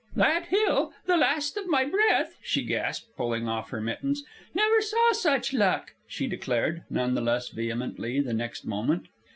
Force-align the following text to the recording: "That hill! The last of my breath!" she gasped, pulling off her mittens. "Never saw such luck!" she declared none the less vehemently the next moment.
"That 0.15 0.47
hill! 0.47 0.93
The 1.05 1.15
last 1.15 1.57
of 1.57 1.67
my 1.67 1.85
breath!" 1.85 2.35
she 2.41 2.63
gasped, 2.63 3.15
pulling 3.15 3.47
off 3.47 3.69
her 3.69 3.79
mittens. 3.79 4.23
"Never 4.55 4.81
saw 4.81 5.11
such 5.11 5.53
luck!" 5.53 5.93
she 6.07 6.25
declared 6.25 6.81
none 6.89 7.13
the 7.13 7.21
less 7.21 7.49
vehemently 7.49 8.19
the 8.19 8.33
next 8.33 8.65
moment. 8.65 9.09